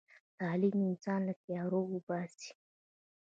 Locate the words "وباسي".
1.93-2.51